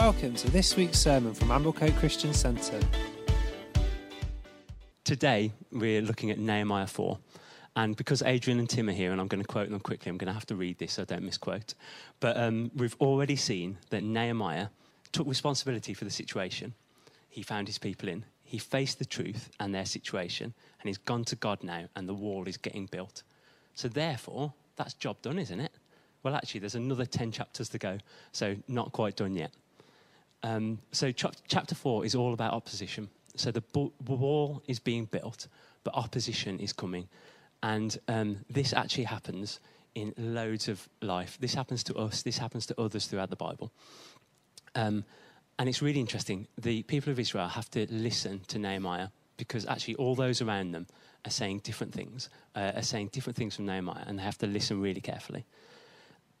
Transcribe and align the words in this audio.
Welcome 0.00 0.34
to 0.36 0.50
this 0.50 0.78
week's 0.78 0.98
sermon 0.98 1.34
from 1.34 1.48
Amblecote 1.48 1.94
Christian 1.98 2.32
Centre. 2.32 2.80
Today, 5.04 5.52
we're 5.70 6.00
looking 6.00 6.30
at 6.30 6.38
Nehemiah 6.38 6.86
4. 6.86 7.18
And 7.76 7.94
because 7.94 8.22
Adrian 8.22 8.58
and 8.58 8.68
Tim 8.68 8.88
are 8.88 8.92
here, 8.92 9.12
and 9.12 9.20
I'm 9.20 9.28
going 9.28 9.42
to 9.42 9.46
quote 9.46 9.68
them 9.68 9.78
quickly, 9.78 10.08
I'm 10.08 10.16
going 10.16 10.28
to 10.28 10.32
have 10.32 10.46
to 10.46 10.56
read 10.56 10.78
this 10.78 10.94
so 10.94 11.02
I 11.02 11.04
don't 11.04 11.22
misquote. 11.22 11.74
But 12.18 12.38
um, 12.38 12.70
we've 12.74 12.96
already 12.98 13.36
seen 13.36 13.76
that 13.90 14.02
Nehemiah 14.02 14.68
took 15.12 15.28
responsibility 15.28 15.92
for 15.92 16.06
the 16.06 16.10
situation. 16.10 16.72
He 17.28 17.42
found 17.42 17.68
his 17.68 17.76
people 17.76 18.08
in, 18.08 18.24
he 18.42 18.56
faced 18.56 19.00
the 19.00 19.04
truth 19.04 19.50
and 19.60 19.74
their 19.74 19.84
situation, 19.84 20.54
and 20.80 20.88
he's 20.88 20.96
gone 20.96 21.26
to 21.26 21.36
God 21.36 21.62
now, 21.62 21.90
and 21.94 22.08
the 22.08 22.14
wall 22.14 22.48
is 22.48 22.56
getting 22.56 22.86
built. 22.86 23.22
So, 23.74 23.86
therefore, 23.86 24.54
that's 24.76 24.94
job 24.94 25.20
done, 25.20 25.38
isn't 25.38 25.60
it? 25.60 25.72
Well, 26.22 26.34
actually, 26.34 26.60
there's 26.60 26.74
another 26.74 27.04
10 27.04 27.32
chapters 27.32 27.68
to 27.68 27.78
go, 27.78 27.98
so 28.32 28.56
not 28.66 28.92
quite 28.92 29.16
done 29.16 29.34
yet. 29.34 29.52
Um, 30.42 30.78
so, 30.92 31.12
ch- 31.12 31.26
chapter 31.48 31.74
4 31.74 32.04
is 32.04 32.14
all 32.14 32.32
about 32.32 32.52
opposition. 32.52 33.08
So, 33.36 33.50
the 33.50 33.62
wall 33.74 34.62
is 34.66 34.78
being 34.78 35.04
built, 35.04 35.48
but 35.84 35.94
opposition 35.94 36.58
is 36.58 36.72
coming. 36.72 37.08
And 37.62 37.98
um, 38.08 38.38
this 38.48 38.72
actually 38.72 39.04
happens 39.04 39.60
in 39.94 40.14
loads 40.16 40.68
of 40.68 40.88
life. 41.02 41.36
This 41.40 41.54
happens 41.54 41.82
to 41.84 41.94
us, 41.96 42.22
this 42.22 42.38
happens 42.38 42.66
to 42.66 42.80
others 42.80 43.06
throughout 43.06 43.30
the 43.30 43.36
Bible. 43.36 43.72
Um, 44.74 45.04
and 45.58 45.68
it's 45.68 45.82
really 45.82 46.00
interesting. 46.00 46.46
The 46.58 46.82
people 46.84 47.10
of 47.10 47.18
Israel 47.18 47.48
have 47.48 47.70
to 47.72 47.86
listen 47.90 48.40
to 48.48 48.58
Nehemiah 48.58 49.08
because 49.36 49.66
actually 49.66 49.96
all 49.96 50.14
those 50.14 50.40
around 50.40 50.72
them 50.72 50.86
are 51.26 51.30
saying 51.30 51.60
different 51.60 51.92
things, 51.92 52.30
uh, 52.54 52.72
are 52.76 52.82
saying 52.82 53.08
different 53.12 53.36
things 53.36 53.56
from 53.56 53.66
Nehemiah, 53.66 54.04
and 54.06 54.18
they 54.18 54.22
have 54.22 54.38
to 54.38 54.46
listen 54.46 54.80
really 54.80 55.00
carefully. 55.00 55.44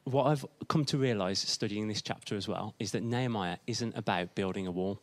What 0.04 0.26
I've 0.26 0.46
come 0.68 0.84
to 0.86 0.98
realize 0.98 1.38
studying 1.38 1.88
this 1.88 2.02
chapter 2.02 2.34
as 2.34 2.48
well 2.48 2.74
is 2.78 2.92
that 2.92 3.02
Nehemiah 3.02 3.58
isn't 3.66 3.96
about 3.96 4.34
building 4.34 4.66
a 4.66 4.70
wall. 4.70 5.00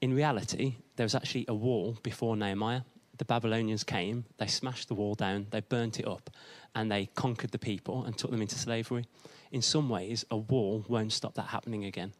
In 0.00 0.14
reality, 0.14 0.76
there 0.96 1.04
was 1.04 1.14
actually 1.14 1.44
a 1.48 1.54
wall 1.54 1.98
before 2.02 2.36
Nehemiah. 2.36 2.82
The 3.18 3.24
Babylonians 3.24 3.82
came, 3.82 4.24
they 4.36 4.46
smashed 4.46 4.88
the 4.88 4.94
wall 4.94 5.14
down, 5.14 5.46
they 5.50 5.60
burnt 5.60 5.98
it 5.98 6.06
up, 6.06 6.30
and 6.74 6.92
they 6.92 7.06
conquered 7.14 7.50
the 7.50 7.58
people 7.58 8.04
and 8.04 8.16
took 8.16 8.30
them 8.30 8.42
into 8.42 8.58
slavery. 8.58 9.06
In 9.50 9.62
some 9.62 9.88
ways, 9.88 10.24
a 10.30 10.36
wall 10.36 10.84
won't 10.88 11.12
stop 11.12 11.34
that 11.34 11.46
happening 11.46 11.84
again. 11.84 12.12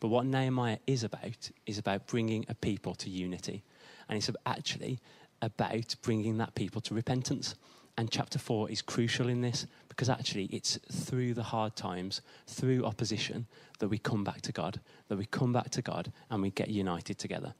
But 0.00 0.08
what 0.08 0.26
Nehemiah 0.26 0.78
is 0.86 1.02
about 1.02 1.50
is 1.66 1.78
about 1.78 2.06
bringing 2.06 2.44
a 2.48 2.54
people 2.54 2.94
to 2.96 3.08
unity. 3.08 3.62
And 4.08 4.18
it's 4.18 4.30
actually 4.44 4.98
about 5.40 5.96
bringing 6.02 6.36
that 6.38 6.54
people 6.54 6.80
to 6.82 6.94
repentance. 6.94 7.54
And 7.96 8.10
chapter 8.10 8.38
4 8.38 8.70
is 8.70 8.82
crucial 8.82 9.28
in 9.28 9.40
this 9.40 9.66
because 9.94 10.08
actually 10.08 10.46
it's 10.46 10.76
through 10.90 11.34
the 11.34 11.44
hard 11.44 11.76
times, 11.76 12.20
through 12.48 12.84
opposition, 12.84 13.46
that 13.78 13.88
we 13.88 13.96
come 13.96 14.24
back 14.24 14.40
to 14.40 14.50
God, 14.50 14.80
that 15.08 15.16
we 15.16 15.24
come 15.24 15.52
back 15.52 15.70
to 15.70 15.82
God 15.82 16.12
and 16.30 16.42
we 16.42 16.50
get 16.50 16.68
united 16.68 17.16
together. 17.16 17.54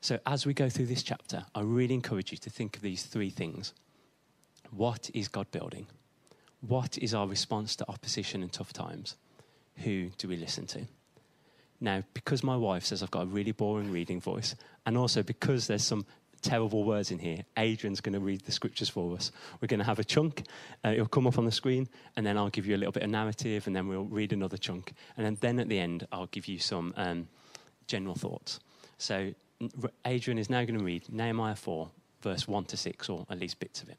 So 0.00 0.20
as 0.24 0.46
we 0.46 0.54
go 0.54 0.68
through 0.68 0.86
this 0.86 1.02
chapter, 1.02 1.46
I 1.52 1.62
really 1.62 1.94
encourage 1.94 2.30
you 2.30 2.38
to 2.38 2.50
think 2.50 2.76
of 2.76 2.82
these 2.82 3.02
three 3.02 3.30
things. 3.30 3.72
What 4.70 5.10
is 5.14 5.26
God 5.26 5.50
building? 5.50 5.86
What 6.60 6.96
is 6.98 7.12
our 7.12 7.26
response 7.26 7.74
to 7.76 7.88
opposition 7.88 8.42
and 8.42 8.52
tough 8.52 8.72
times? 8.72 9.16
Who 9.78 10.10
do 10.16 10.28
we 10.28 10.36
listen 10.36 10.66
to? 10.68 10.82
Now, 11.80 12.04
because 12.14 12.44
my 12.44 12.56
wife 12.56 12.84
says 12.84 13.02
I've 13.02 13.10
got 13.10 13.24
a 13.24 13.26
really 13.26 13.52
boring 13.52 13.90
reading 13.90 14.20
voice, 14.20 14.54
and 14.86 14.96
also 14.96 15.22
because 15.22 15.66
there's 15.66 15.82
some 15.82 16.06
terrible 16.44 16.84
words 16.84 17.10
in 17.10 17.18
here, 17.18 17.38
Adrian's 17.56 18.00
going 18.00 18.12
to 18.12 18.20
read 18.20 18.42
the 18.42 18.52
scriptures 18.52 18.88
for 18.88 19.16
us. 19.16 19.32
We're 19.60 19.68
going 19.68 19.80
to 19.80 19.84
have 19.84 19.98
a 19.98 20.04
chunk, 20.04 20.44
uh, 20.84 20.90
it'll 20.90 21.06
come 21.06 21.26
up 21.26 21.38
on 21.38 21.46
the 21.46 21.52
screen, 21.52 21.88
and 22.16 22.24
then 22.24 22.36
I'll 22.36 22.50
give 22.50 22.66
you 22.66 22.76
a 22.76 22.78
little 22.78 22.92
bit 22.92 23.02
of 23.02 23.10
narrative, 23.10 23.66
and 23.66 23.74
then 23.74 23.88
we'll 23.88 24.04
read 24.04 24.32
another 24.32 24.56
chunk. 24.56 24.92
And 25.16 25.26
then, 25.26 25.38
then 25.40 25.58
at 25.58 25.68
the 25.68 25.78
end, 25.78 26.06
I'll 26.12 26.26
give 26.26 26.46
you 26.46 26.58
some 26.58 26.94
um, 26.96 27.26
general 27.86 28.14
thoughts. 28.14 28.60
So, 28.98 29.34
Adrian 30.04 30.38
is 30.38 30.50
now 30.50 30.64
going 30.64 30.78
to 30.78 30.84
read 30.84 31.10
Nehemiah 31.10 31.56
4, 31.56 31.90
verse 32.20 32.46
1 32.46 32.64
to 32.66 32.76
6, 32.76 33.08
or 33.08 33.26
at 33.30 33.40
least 33.40 33.58
bits 33.58 33.82
of 33.82 33.88
it. 33.88 33.96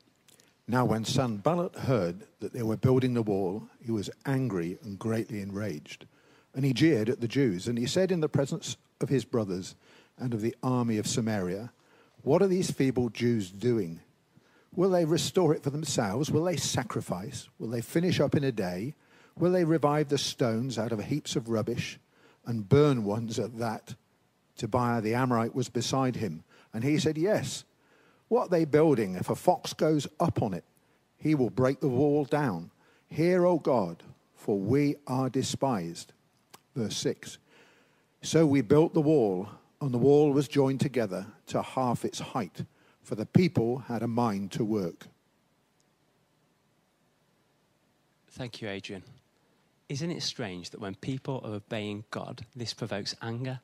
Now, 0.68 0.86
when 0.86 1.06
Sanballat 1.06 1.76
heard 1.76 2.24
that 2.40 2.54
they 2.54 2.64
were 2.64 2.78
building 2.78 3.14
the 3.14 3.22
wall, 3.22 3.68
he 3.84 3.92
was 3.92 4.10
angry 4.26 4.78
and 4.84 4.98
greatly 4.98 5.42
enraged. 5.42 6.06
And 6.54 6.64
he 6.64 6.74
jeered 6.74 7.10
at 7.10 7.22
the 7.22 7.28
Jews. 7.28 7.68
And 7.68 7.78
he 7.78 7.86
said 7.86 8.12
in 8.12 8.22
the 8.22 8.30
presence 8.30 8.78
of 9.02 9.10
his 9.10 9.26
brothers 9.26 9.76
and 10.18 10.34
of 10.34 10.42
the 10.42 10.56
army 10.64 10.98
of 10.98 11.08
Samaria, 11.08 11.72
What 12.26 12.42
are 12.42 12.48
these 12.48 12.72
feeble 12.72 13.10
Jews 13.10 13.52
doing? 13.52 14.00
Will 14.76 14.90
they 14.90 15.06
restore 15.06 15.54
it 15.54 15.62
for 15.62 15.70
themselves? 15.70 16.32
Will 16.32 16.46
they 16.46 16.56
sacrifice? 16.56 17.48
Will 17.60 17.68
they 17.68 17.82
finish 17.82 18.20
up 18.20 18.34
in 18.34 18.44
a 18.44 18.52
day? 18.52 18.96
Will 19.38 19.52
they 19.52 19.64
revive 19.64 20.10
the 20.10 20.18
stones 20.18 20.80
out 20.80 20.92
of 20.92 21.04
heaps 21.04 21.36
of 21.36 21.50
rubbish 21.50 22.00
and 22.44 22.68
burn 22.68 23.04
ones 23.04 23.38
at 23.38 23.60
that? 23.60 23.94
Tobiah 24.58 25.02
the 25.02 25.14
Ammonite 25.14 25.54
was 25.54 25.70
beside 25.70 26.16
him, 26.16 26.44
and 26.74 26.84
he 26.84 26.98
said, 26.98 27.16
Yes. 27.16 27.64
What 28.28 28.46
are 28.46 28.50
they 28.50 28.66
building? 28.66 29.14
If 29.14 29.30
a 29.30 29.36
fox 29.36 29.74
goes 29.74 30.08
up 30.20 30.42
on 30.42 30.56
it, 30.56 30.64
he 31.18 31.36
will 31.36 31.52
break 31.52 31.80
the 31.80 31.88
wall 31.88 32.26
down. 32.26 32.72
Hear, 33.08 33.46
O 33.46 33.60
God, 33.60 34.02
for 34.34 34.58
we 34.58 34.96
are 35.06 35.30
despised. 35.30 36.12
Verse 36.76 36.98
6 36.98 37.38
So 38.24 38.48
we 38.48 38.62
built 38.62 38.96
the 38.96 39.02
wall, 39.02 39.48
and 39.86 39.94
the 39.94 40.00
wall 40.00 40.32
was 40.32 40.48
joined 40.48 40.80
together 40.80 41.28
to 41.48 41.62
half 41.62 42.04
its 42.04 42.20
height, 42.20 42.66
for 43.04 43.16
the 43.16 43.26
people 43.26 43.78
had 43.88 44.02
a 44.02 44.08
mind 44.08 44.52
to 44.54 44.66
work. 44.66 45.08
Thank 48.30 48.62
you, 48.62 48.68
Adrian. 48.68 49.04
Isn't 49.88 50.10
it 50.10 50.24
strange 50.24 50.72
that 50.72 50.82
when 50.82 50.96
people 50.96 51.40
are 51.46 51.54
obeying 51.54 52.04
God, 52.10 52.46
this 52.56 52.74
provokes 52.74 53.16
anger? 53.22 53.60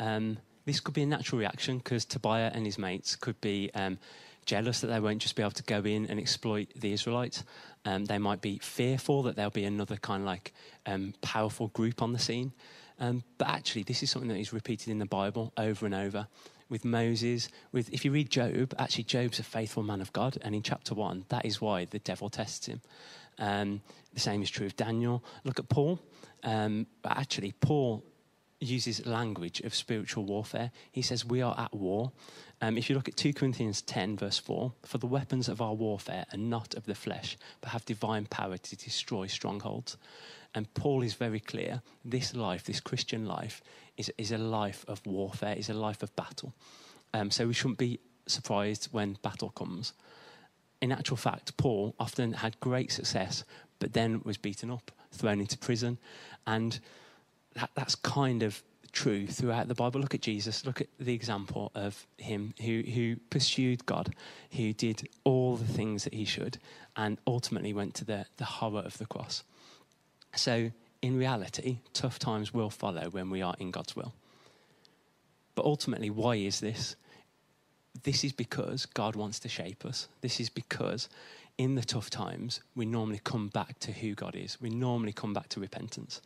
Um, 0.00 0.38
this 0.64 0.80
could 0.80 0.94
be 0.94 1.02
a 1.02 1.06
natural 1.06 1.38
reaction 1.38 1.78
because 1.78 2.06
Tobiah 2.06 2.50
and 2.54 2.64
his 2.64 2.78
mates 2.78 3.14
could 3.14 3.38
be 3.42 3.70
um, 3.74 3.98
jealous 4.46 4.80
that 4.80 4.88
they 4.88 5.00
won't 5.00 5.22
just 5.22 5.36
be 5.36 5.42
able 5.42 5.52
to 5.52 5.62
go 5.62 5.80
in 5.80 6.06
and 6.06 6.18
exploit 6.18 6.68
the 6.76 6.92
Israelites. 6.92 7.44
Um, 7.84 8.04
they 8.06 8.18
might 8.18 8.40
be 8.40 8.58
fearful 8.58 9.22
that 9.24 9.36
there'll 9.36 9.50
be 9.50 9.64
another 9.64 9.96
kind 9.96 10.22
of 10.22 10.26
like 10.26 10.52
um, 10.86 11.14
powerful 11.20 11.68
group 11.68 12.02
on 12.02 12.12
the 12.12 12.18
scene. 12.18 12.52
Um, 12.98 13.24
but 13.38 13.48
actually, 13.48 13.82
this 13.82 14.02
is 14.02 14.10
something 14.10 14.28
that 14.28 14.38
is 14.38 14.52
repeated 14.52 14.90
in 14.90 14.98
the 14.98 15.06
Bible 15.06 15.52
over 15.56 15.86
and 15.86 15.94
over. 15.94 16.28
With 16.68 16.84
Moses, 16.84 17.50
with 17.72 17.92
if 17.92 18.04
you 18.04 18.10
read 18.10 18.30
Job, 18.30 18.74
actually 18.78 19.04
Job's 19.04 19.38
a 19.38 19.42
faithful 19.42 19.82
man 19.82 20.00
of 20.00 20.12
God, 20.12 20.38
and 20.40 20.54
in 20.54 20.62
chapter 20.62 20.94
one, 20.94 21.26
that 21.28 21.44
is 21.44 21.60
why 21.60 21.84
the 21.84 21.98
devil 21.98 22.30
tests 22.30 22.66
him. 22.66 22.80
Um, 23.38 23.82
the 24.14 24.20
same 24.20 24.42
is 24.42 24.50
true 24.50 24.66
of 24.66 24.76
Daniel. 24.76 25.22
Look 25.44 25.58
at 25.58 25.68
Paul. 25.68 26.00
Um, 26.42 26.86
but 27.02 27.18
actually, 27.18 27.52
Paul 27.52 28.02
uses 28.60 29.04
language 29.06 29.60
of 29.60 29.74
spiritual 29.74 30.24
warfare. 30.24 30.70
He 30.90 31.02
says, 31.02 31.24
We 31.24 31.42
are 31.42 31.54
at 31.58 31.74
war. 31.74 32.12
Um, 32.64 32.78
if 32.78 32.88
you 32.88 32.96
look 32.96 33.08
at 33.08 33.16
2 33.18 33.34
Corinthians 33.34 33.82
10, 33.82 34.16
verse 34.16 34.38
4, 34.38 34.72
for 34.86 34.96
the 34.96 35.06
weapons 35.06 35.50
of 35.50 35.60
our 35.60 35.74
warfare 35.74 36.24
are 36.32 36.38
not 36.38 36.72
of 36.72 36.86
the 36.86 36.94
flesh, 36.94 37.36
but 37.60 37.68
have 37.72 37.84
divine 37.84 38.24
power 38.24 38.56
to 38.56 38.76
destroy 38.76 39.26
strongholds. 39.26 39.98
And 40.54 40.72
Paul 40.72 41.02
is 41.02 41.12
very 41.12 41.40
clear 41.40 41.82
this 42.06 42.34
life, 42.34 42.64
this 42.64 42.80
Christian 42.80 43.26
life, 43.26 43.60
is, 43.98 44.10
is 44.16 44.32
a 44.32 44.38
life 44.38 44.82
of 44.88 45.04
warfare, 45.04 45.54
is 45.54 45.68
a 45.68 45.74
life 45.74 46.02
of 46.02 46.16
battle. 46.16 46.54
Um, 47.12 47.30
so 47.30 47.46
we 47.46 47.52
shouldn't 47.52 47.76
be 47.76 48.00
surprised 48.26 48.88
when 48.92 49.18
battle 49.20 49.50
comes. 49.50 49.92
In 50.80 50.90
actual 50.90 51.18
fact, 51.18 51.58
Paul 51.58 51.94
often 52.00 52.32
had 52.32 52.58
great 52.60 52.90
success, 52.90 53.44
but 53.78 53.92
then 53.92 54.22
was 54.24 54.38
beaten 54.38 54.70
up, 54.70 54.90
thrown 55.12 55.38
into 55.38 55.58
prison, 55.58 55.98
and 56.46 56.80
that, 57.56 57.68
that's 57.74 57.94
kind 57.94 58.42
of 58.42 58.62
true 58.94 59.26
throughout 59.26 59.68
the 59.68 59.74
Bible. 59.74 60.00
Look 60.00 60.14
at 60.14 60.22
Jesus. 60.22 60.64
Look 60.64 60.80
at 60.80 60.86
the 60.98 61.12
example 61.12 61.70
of 61.74 62.06
him 62.16 62.54
who, 62.62 62.82
who 62.82 63.16
pursued 63.28 63.84
God, 63.84 64.14
who 64.52 64.72
did 64.72 65.08
all 65.24 65.56
the 65.56 65.66
things 65.66 66.04
that 66.04 66.14
he 66.14 66.24
should, 66.24 66.58
and 66.96 67.18
ultimately 67.26 67.74
went 67.74 67.94
to 67.96 68.04
the, 68.04 68.24
the 68.38 68.44
horror 68.44 68.80
of 68.80 68.96
the 68.98 69.06
cross. 69.06 69.42
So, 70.34 70.70
in 71.02 71.18
reality, 71.18 71.78
tough 71.92 72.18
times 72.18 72.54
will 72.54 72.70
follow 72.70 73.10
when 73.10 73.28
we 73.28 73.42
are 73.42 73.54
in 73.58 73.70
God's 73.70 73.94
will. 73.94 74.14
But 75.54 75.66
ultimately, 75.66 76.08
why 76.08 76.36
is 76.36 76.60
this? 76.60 76.96
This 78.04 78.24
is 78.24 78.32
because 78.32 78.86
God 78.86 79.14
wants 79.14 79.38
to 79.40 79.48
shape 79.48 79.84
us. 79.84 80.08
This 80.20 80.40
is 80.40 80.48
because 80.48 81.08
in 81.56 81.76
the 81.76 81.82
tough 81.82 82.10
times, 82.10 82.60
we 82.74 82.84
normally 82.84 83.20
come 83.22 83.48
back 83.48 83.78
to 83.80 83.92
who 83.92 84.14
God 84.14 84.34
is. 84.34 84.60
We 84.60 84.70
normally 84.70 85.12
come 85.12 85.32
back 85.32 85.48
to 85.50 85.60
repentance. 85.60 86.20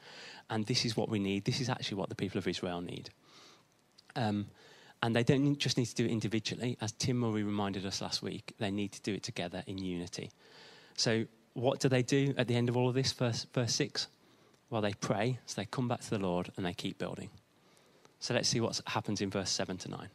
And 0.49 0.65
this 0.67 0.85
is 0.85 0.97
what 0.97 1.09
we 1.09 1.19
need. 1.19 1.45
This 1.45 1.61
is 1.61 1.69
actually 1.69 1.99
what 1.99 2.09
the 2.09 2.15
people 2.15 2.39
of 2.39 2.49
Israel 2.49 2.81
need. 2.81 3.11
Um, 4.17 4.47
and 5.03 5.15
they 5.15 5.23
don't 5.23 5.59
just 5.59 5.77
need 5.77 5.87
to 5.87 5.95
do 5.95 6.07
it 6.07 6.11
individually. 6.11 6.77
As 6.81 6.93
Tim 6.93 7.19
Murray 7.19 7.43
reminded 7.43 7.85
us 7.85 8.01
last 8.01 8.23
week, 8.23 8.55
they 8.59 8.71
need 8.71 8.93
to 8.93 9.03
do 9.03 9.13
it 9.15 9.23
together 9.23 9.63
in 9.67 9.79
unity. 9.79 10.31
So, 10.97 11.27
what 11.53 11.81
do 11.81 11.89
they 11.89 12.03
do 12.03 12.35
at 12.37 12.49
the 12.49 12.55
end 12.55 12.69
of 12.69 12.77
all 12.77 12.89
of 12.89 12.95
this, 12.95 13.13
verse, 13.13 13.47
verse 13.53 13.75
6? 13.75 14.09
Well, 14.71 14.81
they 14.81 14.93
pray, 14.95 15.39
so 15.47 15.61
they 15.61 15.67
come 15.67 15.89
back 15.89 16.01
to 16.01 16.11
the 16.11 16.19
Lord 16.19 16.51
and 16.57 16.65
they 16.67 16.75
keep 16.75 16.99
building. 16.99 17.31
So, 18.19 18.35
let's 18.35 18.49
see 18.49 18.61
what 18.61 18.81
happens 18.87 19.21
in 19.21 19.31
verse 19.31 19.51
7 19.51 19.77
to 19.79 19.91
9. 19.91 20.09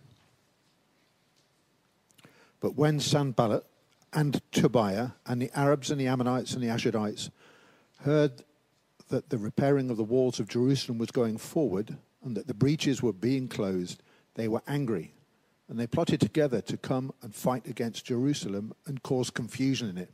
But 2.59 2.75
when 2.75 2.99
Sanballat 2.99 3.65
and 4.13 4.41
Tobiah 4.51 5.09
and 5.25 5.41
the 5.41 5.51
Arabs 5.57 5.91
and 5.91 5.99
the 5.99 6.07
Ammonites 6.07 6.53
and 6.53 6.63
the 6.63 6.67
Asherites 6.67 7.29
heard 8.01 8.43
that 9.09 9.29
the 9.29 9.37
repairing 9.37 9.89
of 9.89 9.97
the 9.97 10.03
walls 10.03 10.39
of 10.39 10.47
Jerusalem 10.47 10.97
was 10.97 11.11
going 11.11 11.37
forward 11.37 11.97
and 12.23 12.35
that 12.37 12.47
the 12.47 12.53
breaches 12.53 13.03
were 13.03 13.13
being 13.13 13.47
closed, 13.47 14.01
they 14.35 14.47
were 14.47 14.61
angry. 14.67 15.13
And 15.69 15.79
they 15.79 15.87
plotted 15.87 16.19
together 16.19 16.61
to 16.61 16.77
come 16.77 17.13
and 17.21 17.33
fight 17.33 17.67
against 17.67 18.05
Jerusalem 18.05 18.73
and 18.85 19.01
cause 19.03 19.29
confusion 19.29 19.89
in 19.89 19.97
it. 19.97 20.11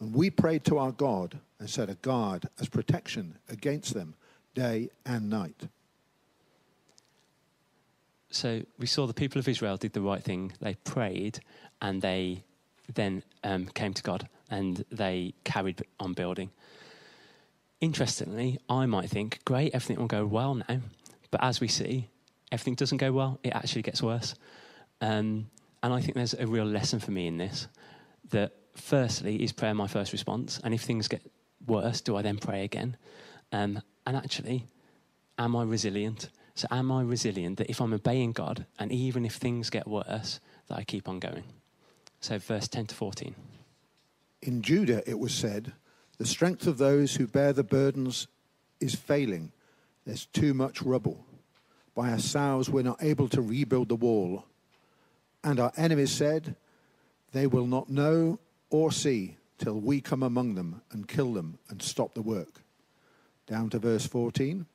And 0.00 0.14
we 0.14 0.30
prayed 0.30 0.64
to 0.64 0.78
our 0.78 0.92
God 0.92 1.38
and 1.58 1.68
set 1.68 1.90
a 1.90 1.94
guard 1.94 2.48
as 2.60 2.68
protection 2.68 3.38
against 3.48 3.94
them 3.94 4.14
day 4.54 4.90
and 5.04 5.28
night. 5.28 5.68
So 8.30 8.62
we 8.78 8.86
saw 8.86 9.06
the 9.06 9.14
people 9.14 9.38
of 9.38 9.48
Israel 9.48 9.76
did 9.76 9.94
the 9.94 10.00
right 10.00 10.22
thing. 10.22 10.52
They 10.60 10.74
prayed 10.74 11.40
and 11.80 12.02
they 12.02 12.44
then 12.92 13.22
um, 13.44 13.66
came 13.66 13.94
to 13.94 14.02
God 14.02 14.28
and 14.50 14.84
they 14.90 15.34
carried 15.44 15.82
on 16.00 16.14
building. 16.14 16.50
Interestingly, 17.80 18.58
I 18.68 18.86
might 18.86 19.10
think, 19.10 19.44
great, 19.44 19.74
everything 19.74 19.98
will 19.98 20.06
go 20.06 20.26
well 20.26 20.54
now. 20.54 20.80
But 21.30 21.42
as 21.44 21.60
we 21.60 21.68
see, 21.68 22.08
everything 22.50 22.74
doesn't 22.74 22.98
go 22.98 23.12
well, 23.12 23.38
it 23.42 23.54
actually 23.54 23.82
gets 23.82 24.02
worse. 24.02 24.34
Um, 25.00 25.50
and 25.82 25.92
I 25.92 26.00
think 26.00 26.14
there's 26.14 26.34
a 26.34 26.46
real 26.46 26.64
lesson 26.64 26.98
for 26.98 27.10
me 27.10 27.26
in 27.26 27.38
this 27.38 27.68
that 28.30 28.52
firstly, 28.74 29.42
is 29.42 29.52
prayer 29.52 29.74
my 29.74 29.86
first 29.86 30.12
response? 30.12 30.60
And 30.64 30.74
if 30.74 30.82
things 30.82 31.08
get 31.08 31.22
worse, 31.66 32.00
do 32.00 32.16
I 32.16 32.22
then 32.22 32.38
pray 32.38 32.64
again? 32.64 32.96
Um, 33.52 33.82
and 34.06 34.16
actually, 34.16 34.66
am 35.38 35.54
I 35.56 35.62
resilient? 35.62 36.30
So, 36.54 36.66
am 36.70 36.90
I 36.90 37.02
resilient 37.02 37.58
that 37.58 37.70
if 37.70 37.80
I'm 37.80 37.92
obeying 37.92 38.32
God 38.32 38.66
and 38.78 38.90
even 38.90 39.24
if 39.24 39.34
things 39.34 39.70
get 39.70 39.86
worse, 39.86 40.40
that 40.66 40.76
I 40.76 40.84
keep 40.84 41.08
on 41.08 41.20
going? 41.20 41.44
So, 42.20 42.38
verse 42.38 42.68
10 42.68 42.86
to 42.86 42.94
14. 42.94 43.34
In 44.42 44.62
Judah 44.62 45.08
it 45.08 45.18
was 45.18 45.34
said, 45.34 45.72
The 46.18 46.26
strength 46.26 46.66
of 46.66 46.78
those 46.78 47.16
who 47.16 47.26
bear 47.26 47.52
the 47.52 47.64
burdens 47.64 48.26
is 48.80 48.94
failing. 48.94 49.52
There's 50.04 50.26
too 50.26 50.54
much 50.54 50.82
rubble. 50.82 51.24
By 51.94 52.10
ourselves, 52.10 52.70
we're 52.70 52.82
not 52.82 53.02
able 53.02 53.28
to 53.30 53.42
rebuild 53.42 53.88
the 53.88 53.96
wall. 53.96 54.44
And 55.42 55.58
our 55.58 55.72
enemies 55.76 56.12
said, 56.12 56.56
They 57.32 57.46
will 57.46 57.66
not 57.66 57.90
know 57.90 58.38
or 58.70 58.92
see 58.92 59.36
till 59.58 59.80
we 59.80 60.00
come 60.00 60.22
among 60.22 60.54
them 60.54 60.82
and 60.92 61.08
kill 61.08 61.32
them 61.32 61.58
and 61.68 61.82
stop 61.82 62.14
the 62.14 62.22
work. 62.22 62.62
Down 63.46 63.70
to 63.70 63.78
verse 63.78 64.06
14. 64.06 64.66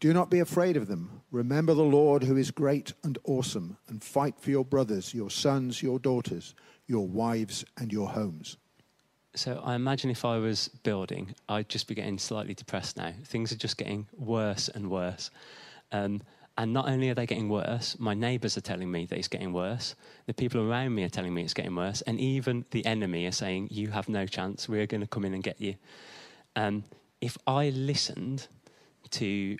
Do 0.00 0.14
not 0.14 0.30
be 0.30 0.40
afraid 0.40 0.78
of 0.78 0.88
them. 0.88 1.20
Remember 1.30 1.74
the 1.74 1.82
Lord 1.82 2.22
who 2.24 2.38
is 2.38 2.50
great 2.50 2.94
and 3.04 3.18
awesome, 3.24 3.76
and 3.86 4.02
fight 4.02 4.34
for 4.40 4.50
your 4.50 4.64
brothers, 4.64 5.12
your 5.12 5.30
sons, 5.30 5.82
your 5.82 5.98
daughters, 5.98 6.54
your 6.86 7.06
wives, 7.06 7.66
and 7.76 7.92
your 7.92 8.08
homes. 8.08 8.56
So 9.34 9.60
I 9.62 9.74
imagine 9.74 10.10
if 10.10 10.24
I 10.24 10.38
was 10.38 10.68
building, 10.82 11.34
I'd 11.48 11.68
just 11.68 11.86
be 11.86 11.94
getting 11.94 12.18
slightly 12.18 12.54
depressed 12.54 12.96
now. 12.96 13.12
Things 13.26 13.52
are 13.52 13.56
just 13.56 13.76
getting 13.76 14.08
worse 14.16 14.68
and 14.68 14.90
worse. 14.90 15.30
Um, 15.92 16.22
and 16.56 16.72
not 16.72 16.88
only 16.88 17.10
are 17.10 17.14
they 17.14 17.26
getting 17.26 17.48
worse, 17.48 17.96
my 17.98 18.14
neighbours 18.14 18.56
are 18.56 18.62
telling 18.62 18.90
me 18.90 19.06
that 19.06 19.18
it's 19.18 19.28
getting 19.28 19.52
worse. 19.52 19.94
The 20.26 20.34
people 20.34 20.62
around 20.62 20.94
me 20.94 21.04
are 21.04 21.08
telling 21.10 21.32
me 21.32 21.42
it's 21.42 21.54
getting 21.54 21.76
worse. 21.76 22.00
And 22.02 22.18
even 22.18 22.64
the 22.70 22.84
enemy 22.86 23.26
are 23.26 23.32
saying, 23.32 23.68
You 23.70 23.90
have 23.90 24.08
no 24.08 24.26
chance. 24.26 24.68
We're 24.68 24.86
going 24.86 25.00
to 25.02 25.06
come 25.06 25.24
in 25.24 25.34
and 25.34 25.42
get 25.42 25.60
you. 25.60 25.76
Um, 26.56 26.84
if 27.20 27.36
I 27.46 27.68
listened 27.68 28.48
to 29.10 29.56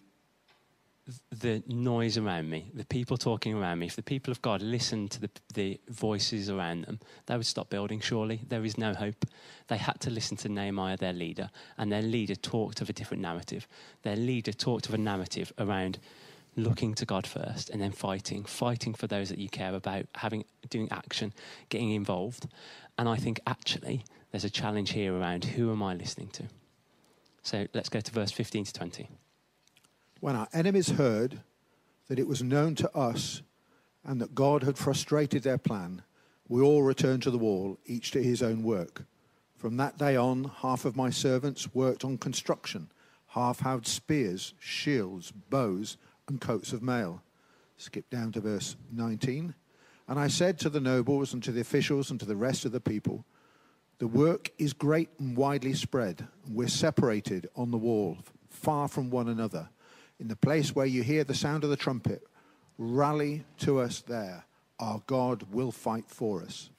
the 1.31 1.63
noise 1.67 2.19
around 2.19 2.51
me, 2.51 2.71
the 2.75 2.85
people 2.85 3.17
talking 3.17 3.55
around 3.55 3.79
me, 3.79 3.87
if 3.87 3.97
the 3.97 4.03
people 4.03 4.31
of 4.31 4.43
God 4.43 4.63
listened 4.63 5.11
to 5.13 5.21
the, 5.21 5.31
the 5.55 5.81
voices 5.89 6.51
around 6.51 6.85
them, 6.85 7.01
they 7.27 7.37
would 7.37 7.47
stop 7.47 7.71
building, 7.71 8.01
surely. 8.01 8.41
There 8.49 8.65
is 8.65 8.79
no 8.79 8.95
hope. 8.95 9.25
They 9.69 9.77
had 9.77 10.01
to 10.01 10.11
listen 10.11 10.37
to 10.39 10.49
Nehemiah, 10.49 10.97
their 10.97 11.13
leader, 11.13 11.51
and 11.79 11.91
their 11.91 12.03
leader 12.03 12.35
talked 12.35 12.81
of 12.81 12.89
a 12.89 12.93
different 12.93 13.23
narrative. 13.23 13.67
Their 14.03 14.17
leader 14.17 14.53
talked 14.53 14.89
of 14.89 14.95
a 14.95 14.99
narrative 14.99 15.53
around 15.59 15.99
looking 16.57 16.95
to 16.95 17.07
God 17.07 17.27
first 17.27 17.71
and 17.71 17.81
then 17.81 17.93
fighting, 17.93 18.45
fighting 18.45 18.95
for 18.95 19.07
those 19.07 19.29
that 19.29 19.39
you 19.39 19.49
care 19.49 19.75
about, 19.75 20.07
having 20.17 20.45
doing 20.69 20.89
action, 20.91 21.33
getting 21.69 21.91
involved. 21.93 22.47
And 22.99 23.09
I 23.09 23.17
think 23.17 23.41
actually 23.47 24.05
there's 24.31 24.45
a 24.45 24.51
challenge 24.51 24.91
here 24.91 25.15
around 25.15 25.45
who 25.45 25.71
am 25.71 25.83
I 25.83 25.95
listening 25.95 26.29
to? 26.31 26.45
So 27.43 27.67
let's 27.73 27.89
go 27.89 28.01
to 28.01 28.13
verse 28.13 28.31
15 28.31 28.65
to 28.65 28.73
20. 28.73 29.09
When 30.21 30.37
our 30.37 30.49
enemies 30.53 30.91
heard 30.91 31.41
that 32.09 32.19
it 32.19 32.29
was 32.29 32.43
known 32.43 32.75
to 32.75 32.95
us 32.95 33.41
and 34.05 34.21
that 34.21 34.35
God 34.35 34.63
had 34.63 34.77
frustrated 34.77 35.43
their 35.43 35.57
plan, 35.57 36.03
we 36.47 36.61
all 36.61 36.83
returned 36.83 37.23
to 37.23 37.31
the 37.31 37.39
wall, 37.39 37.79
each 37.87 38.11
to 38.11 38.23
his 38.23 38.43
own 38.43 38.63
work. 38.63 39.05
From 39.57 39.79
that 39.79 39.97
day 39.97 40.17
on, 40.17 40.51
half 40.59 40.85
of 40.85 40.95
my 40.95 41.09
servants 41.09 41.75
worked 41.75 42.05
on 42.05 42.19
construction, 42.19 42.91
half 43.29 43.61
had 43.61 43.87
spears, 43.87 44.53
shields, 44.59 45.31
bows, 45.31 45.97
and 46.29 46.39
coats 46.39 46.75
of 46.75 46.83
mail. 46.83 47.23
Skip 47.79 48.11
down 48.11 48.31
to 48.33 48.41
verse 48.41 48.77
19. 48.93 49.55
And 50.07 50.19
I 50.19 50.29
said 50.29 50.59
to 50.59 50.69
the 50.69 50.81
nobles 50.81 51.33
and 51.33 51.43
to 51.45 51.53
the 51.53 51.63
officials 51.63 52.11
and 52.11 52.21
to 52.21 52.27
the 52.27 52.37
rest 52.37 52.67
of 52.67 52.73
the 52.73 52.81
people, 52.81 53.25
The 53.99 54.07
work 54.07 54.51
is 54.59 54.75
great 54.75 55.09
and 55.19 55.35
widely 55.35 55.73
spread, 55.73 56.27
and 56.45 56.55
we're 56.55 56.69
separated 56.69 57.49
on 57.57 57.71
the 57.71 57.79
wall, 57.79 58.19
far 58.51 58.87
from 58.87 59.09
one 59.09 59.29
another 59.29 59.71
in 60.21 60.29
the 60.29 60.37
place 60.37 60.75
where 60.75 60.87
you 60.87 61.03
hear 61.03 61.25
the 61.25 61.35
sound 61.35 61.65
of 61.65 61.71
the 61.71 61.77
trumpet, 61.77 62.23
rally 62.79 63.45
to 63.59 63.81
us 63.81 64.03
there. 64.03 64.45
Our 64.79 65.03
God 65.07 65.45
will 65.51 65.73
fight 65.73 66.05
for 66.07 66.43
us. 66.43 66.71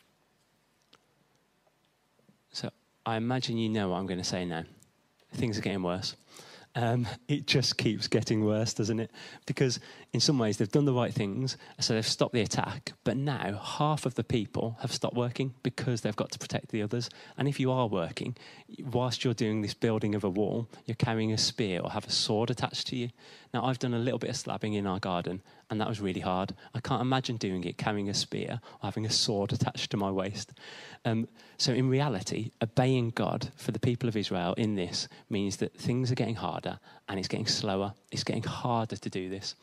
So 2.51 2.69
I 3.05 3.17
imagine 3.17 3.57
you 3.57 3.69
know 3.69 3.89
what 3.89 3.97
I'm 3.97 4.05
going 4.05 4.19
to 4.19 4.23
say 4.23 4.45
now. 4.45 4.63
Things 5.33 5.57
are 5.57 5.61
getting 5.61 5.81
worse. 5.83 6.15
Um, 6.75 7.07
it 7.27 7.47
just 7.47 7.77
keeps 7.77 8.07
getting 8.07 8.45
worse, 8.45 8.73
doesn't 8.73 8.99
it? 8.99 9.11
Because 9.45 9.79
in 10.13 10.19
some 10.19 10.39
ways 10.39 10.57
they've 10.57 10.71
done 10.71 10.85
the 10.85 10.93
right 10.93 11.13
things, 11.13 11.57
so 11.79 11.93
they've 11.93 12.07
stopped 12.07 12.33
the 12.33 12.41
attack, 12.41 12.93
but 13.03 13.17
now 13.17 13.59
half 13.61 14.05
of 14.05 14.15
the 14.15 14.23
people 14.23 14.77
have 14.81 14.91
stopped 14.91 15.15
working 15.15 15.53
because 15.63 16.01
they've 16.01 16.15
got 16.15 16.31
to 16.31 16.39
protect 16.39 16.69
the 16.69 16.81
others. 16.81 17.09
And 17.37 17.47
if 17.47 17.59
you 17.59 17.71
are 17.71 17.87
working, 17.87 18.35
whilst 18.79 19.23
you're 19.23 19.33
doing 19.33 19.61
this 19.61 19.73
building 19.73 20.15
of 20.15 20.23
a 20.23 20.29
wall, 20.29 20.67
you're 20.85 20.95
carrying 20.95 21.31
a 21.31 21.37
spear 21.37 21.81
or 21.81 21.91
have 21.91 22.05
a 22.05 22.11
sword 22.11 22.49
attached 22.49 22.87
to 22.87 22.95
you. 22.95 23.09
Now, 23.53 23.65
I've 23.65 23.79
done 23.79 23.93
a 23.93 23.99
little 23.99 24.19
bit 24.19 24.29
of 24.29 24.35
slabbing 24.35 24.75
in 24.75 24.87
our 24.87 24.99
garden, 24.99 25.41
and 25.71 25.79
that 25.79 25.87
was 25.87 26.01
really 26.01 26.19
hard. 26.19 26.53
I 26.75 26.81
can't 26.81 27.01
imagine 27.01 27.37
doing 27.37 27.63
it 27.63 27.77
carrying 27.77 28.09
a 28.09 28.13
spear 28.13 28.59
or 28.61 28.87
having 28.87 29.05
a 29.05 29.09
sword 29.09 29.53
attached 29.53 29.89
to 29.91 29.97
my 29.97 30.11
waist. 30.11 30.51
Um, 31.05 31.29
so, 31.57 31.71
in 31.71 31.87
reality, 31.89 32.51
obeying 32.61 33.11
God 33.11 33.49
for 33.55 33.71
the 33.71 33.79
people 33.79 34.09
of 34.09 34.17
Israel 34.17 34.53
in 34.55 34.75
this 34.75 35.07
means 35.29 35.57
that 35.57 35.73
things 35.73 36.11
are 36.11 36.15
getting 36.15 36.35
harder 36.35 36.77
and 37.07 37.17
it's 37.17 37.29
getting 37.29 37.47
slower. 37.47 37.93
It's 38.11 38.25
getting 38.25 38.43
harder 38.43 38.97
to 38.97 39.09
do 39.09 39.29
this. 39.29 39.55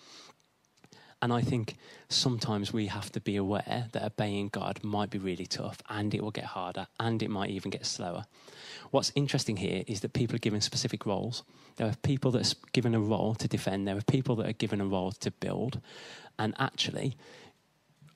And 1.21 1.33
I 1.33 1.41
think 1.41 1.77
sometimes 2.09 2.73
we 2.73 2.87
have 2.87 3.11
to 3.13 3.21
be 3.21 3.37
aware 3.37 3.87
that 3.93 4.05
obeying 4.05 4.49
God 4.49 4.85
might 4.85 5.11
be 5.11 5.19
really 5.19 5.47
tough 5.47 5.83
and 5.89 6.15
it 6.15 6.23
will 6.23 6.31
get 6.31 6.45
harder 6.45 6.87
and 7.01 7.23
it 7.23 7.31
might 7.31 7.51
even 7.51 7.71
get 7.71 7.87
slower. 7.87 8.27
What's 8.91 9.13
interesting 9.17 9.57
here 9.57 9.83
is 9.87 10.01
that 10.01 10.13
people 10.13 10.37
are 10.37 10.41
given 10.41 10.61
specific 10.61 11.05
roles. 11.07 11.43
There 11.77 11.89
are 11.89 11.97
people 12.03 12.31
that 12.33 12.53
are 12.53 12.57
given 12.73 12.95
a 12.95 13.01
role 13.01 13.35
to 13.35 13.49
defend, 13.49 13.89
there 13.89 13.97
are 13.97 14.03
people 14.03 14.37
that 14.37 14.49
are 14.49 14.53
given 14.53 14.81
a 14.81 14.87
role 14.87 15.11
to 15.13 15.31
build. 15.33 15.81
And 16.39 16.55
actually, 16.59 17.17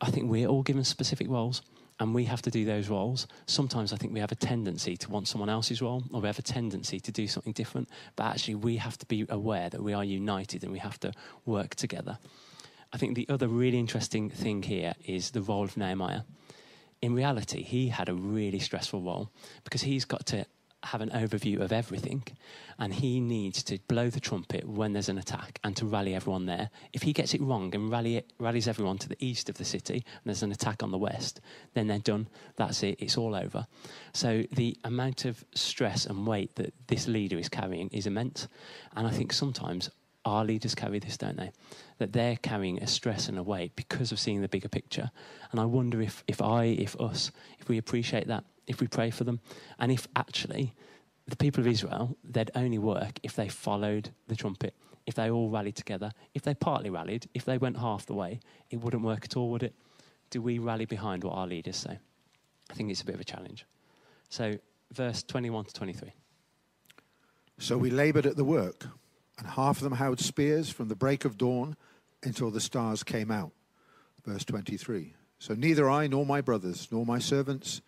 I 0.00 0.10
think 0.10 0.30
we're 0.30 0.46
all 0.46 0.62
given 0.62 0.84
specific 0.84 1.28
roles 1.28 1.60
and 1.98 2.14
we 2.14 2.24
have 2.24 2.42
to 2.42 2.50
do 2.50 2.64
those 2.64 2.88
roles. 2.88 3.26
Sometimes 3.46 3.92
I 3.92 3.96
think 3.96 4.12
we 4.12 4.20
have 4.20 4.32
a 4.32 4.36
tendency 4.36 4.96
to 4.96 5.10
want 5.10 5.28
someone 5.28 5.48
else's 5.48 5.80
role, 5.80 6.02
or 6.12 6.20
we 6.20 6.26
have 6.26 6.38
a 6.38 6.42
tendency 6.42 6.98
to 6.98 7.12
do 7.12 7.28
something 7.28 7.52
different. 7.52 7.88
But 8.16 8.24
actually, 8.24 8.56
we 8.56 8.76
have 8.78 8.98
to 8.98 9.06
be 9.06 9.24
aware 9.28 9.70
that 9.70 9.82
we 9.82 9.92
are 9.92 10.02
united 10.02 10.64
and 10.64 10.72
we 10.72 10.80
have 10.80 10.98
to 11.00 11.12
work 11.46 11.76
together. 11.76 12.18
I 12.92 12.98
think 12.98 13.14
the 13.14 13.28
other 13.28 13.48
really 13.48 13.78
interesting 13.78 14.28
thing 14.28 14.62
here 14.62 14.94
is 15.04 15.30
the 15.30 15.40
role 15.40 15.64
of 15.64 15.76
Nehemiah. 15.76 16.22
In 17.00 17.14
reality, 17.14 17.62
he 17.62 17.88
had 17.88 18.08
a 18.08 18.14
really 18.14 18.58
stressful 18.58 19.00
role 19.00 19.30
because 19.64 19.82
he's 19.82 20.04
got 20.04 20.26
to 20.26 20.46
have 20.84 21.00
an 21.00 21.10
overview 21.10 21.60
of 21.60 21.72
everything 21.72 22.24
and 22.78 22.92
he 22.92 23.20
needs 23.20 23.62
to 23.62 23.78
blow 23.86 24.10
the 24.10 24.20
trumpet 24.20 24.68
when 24.68 24.92
there's 24.92 25.08
an 25.08 25.18
attack 25.18 25.60
and 25.62 25.76
to 25.76 25.86
rally 25.86 26.14
everyone 26.14 26.46
there. 26.46 26.70
If 26.92 27.02
he 27.02 27.12
gets 27.12 27.34
it 27.34 27.40
wrong 27.40 27.74
and 27.74 27.90
rally 27.90 28.16
it, 28.16 28.32
rallies 28.38 28.66
everyone 28.66 28.98
to 28.98 29.08
the 29.08 29.24
east 29.24 29.48
of 29.48 29.58
the 29.58 29.64
city 29.64 29.94
and 29.94 30.24
there's 30.24 30.42
an 30.42 30.52
attack 30.52 30.82
on 30.82 30.90
the 30.90 30.98
west, 30.98 31.40
then 31.74 31.86
they're 31.86 31.98
done. 31.98 32.28
That's 32.56 32.82
it. 32.82 32.96
It's 32.98 33.16
all 33.16 33.34
over. 33.34 33.66
So 34.12 34.42
the 34.52 34.76
amount 34.84 35.24
of 35.24 35.44
stress 35.54 36.04
and 36.04 36.26
weight 36.26 36.56
that 36.56 36.74
this 36.88 37.06
leader 37.06 37.38
is 37.38 37.48
carrying 37.48 37.88
is 37.88 38.06
immense. 38.06 38.48
And 38.96 39.06
I 39.06 39.10
think 39.10 39.32
sometimes 39.32 39.88
our 40.24 40.44
leaders 40.44 40.74
carry 40.74 40.98
this, 40.98 41.16
don't 41.16 41.36
they? 41.36 41.52
That 41.98 42.12
they're 42.12 42.36
carrying 42.36 42.82
a 42.82 42.86
stress 42.86 43.28
and 43.28 43.38
a 43.38 43.42
weight 43.42 43.74
because 43.76 44.12
of 44.12 44.20
seeing 44.20 44.40
the 44.40 44.48
bigger 44.48 44.68
picture. 44.68 45.10
And 45.50 45.60
I 45.60 45.64
wonder 45.64 46.00
if, 46.00 46.22
if 46.28 46.40
I, 46.40 46.64
if 46.64 46.98
us, 47.00 47.30
if 47.58 47.68
we 47.68 47.78
appreciate 47.78 48.28
that, 48.28 48.44
if 48.66 48.80
we 48.80 48.86
pray 48.86 49.10
for 49.10 49.24
them, 49.24 49.40
and 49.78 49.90
if 49.90 50.06
actually 50.14 50.74
the 51.26 51.36
people 51.36 51.60
of 51.60 51.66
Israel, 51.66 52.16
they'd 52.22 52.50
only 52.54 52.78
work 52.78 53.18
if 53.22 53.34
they 53.34 53.48
followed 53.48 54.10
the 54.28 54.36
trumpet, 54.36 54.74
if 55.06 55.14
they 55.14 55.30
all 55.30 55.50
rallied 55.50 55.76
together. 55.76 56.12
If 56.34 56.42
they 56.42 56.54
partly 56.54 56.90
rallied, 56.90 57.28
if 57.34 57.44
they 57.44 57.58
went 57.58 57.78
half 57.78 58.06
the 58.06 58.14
way, 58.14 58.40
it 58.70 58.76
wouldn't 58.76 59.02
work 59.02 59.24
at 59.24 59.36
all, 59.36 59.50
would 59.50 59.62
it? 59.62 59.74
Do 60.30 60.40
we 60.40 60.58
rally 60.58 60.84
behind 60.84 61.24
what 61.24 61.34
our 61.34 61.46
leaders 61.46 61.76
say? 61.76 61.98
I 62.70 62.74
think 62.74 62.90
it's 62.90 63.02
a 63.02 63.04
bit 63.04 63.16
of 63.16 63.20
a 63.20 63.24
challenge. 63.24 63.66
So, 64.28 64.54
verse 64.92 65.22
21 65.22 65.66
to 65.66 65.74
23. 65.74 66.12
So 67.58 67.76
we 67.76 67.90
labored 67.90 68.26
at 68.26 68.36
the 68.36 68.44
work, 68.44 68.88
and 69.38 69.46
half 69.46 69.78
of 69.78 69.84
them 69.84 69.94
held 69.94 70.20
spears 70.20 70.70
from 70.70 70.88
the 70.88 70.96
break 70.96 71.24
of 71.24 71.38
dawn 71.38 71.76
until 72.22 72.50
the 72.50 72.60
stars 72.60 73.02
came 73.02 73.30
out. 73.30 73.52
Verse 74.24 74.44
23. 74.44 75.14
So 75.38 75.54
neither 75.54 75.90
I 75.90 76.06
nor 76.06 76.24
my 76.24 76.40
brothers, 76.40 76.88
nor 76.92 77.04
my 77.04 77.18
servants, 77.18 77.80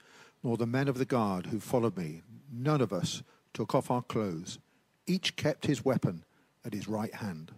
nor 0.42 0.56
the 0.56 0.66
men 0.66 0.88
of 0.88 0.98
the 0.98 1.04
guard 1.04 1.46
who 1.46 1.60
followed 1.60 1.96
me, 1.96 2.22
none 2.52 2.80
of 2.80 2.92
us 2.92 3.22
took 3.52 3.74
off 3.74 3.90
our 3.90 4.02
clothes. 4.02 4.58
Each 5.06 5.36
kept 5.36 5.66
his 5.66 5.84
weapon 5.84 6.24
at 6.64 6.74
his 6.74 6.88
right 6.88 7.14
hand. 7.14 7.52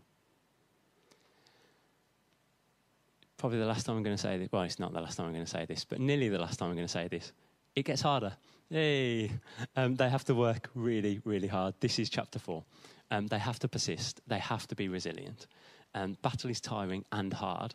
Probably 3.39 3.59
the 3.59 3.67
last 3.67 3.85
time 3.85 3.97
I'm 3.97 4.03
going 4.03 4.17
to 4.17 4.23
say 4.23 4.39
this. 4.39 4.49
Well, 4.51 4.63
it's 4.63 4.79
not 4.79 4.93
the 4.93 5.01
last 5.01 5.17
time 5.17 5.27
I'm 5.27 5.33
going 5.33 5.45
to 5.45 5.51
say 5.51 5.67
this, 5.67 5.85
but 5.85 6.01
nearly 6.01 6.29
the 6.29 6.39
last 6.39 6.59
time 6.59 6.71
I'm 6.71 6.75
going 6.75 6.87
to 6.87 6.93
say 6.93 7.09
this. 7.09 7.33
It 7.75 7.85
gets 7.85 8.01
harder. 8.01 8.33
Yay! 8.71 9.31
Um, 9.77 9.95
they 9.95 10.09
have 10.09 10.25
to 10.25 10.35
work 10.35 10.71
really, 10.75 11.21
really 11.25 11.47
hard. 11.47 11.75
This 11.81 11.99
is 11.99 12.09
chapter 12.09 12.39
four. 12.39 12.65
Um, 13.11 13.27
they 13.29 13.39
have 13.39 13.59
to 13.61 13.69
persist. 13.69 14.21
They 14.27 14.39
have 14.39 14.67
to 14.69 14.75
be 14.75 14.89
resilient. 14.89 15.47
Um, 15.95 16.17
battle 16.23 16.51
is 16.51 16.61
tiring 16.61 17.05
and 17.13 17.33
hard. 17.33 17.75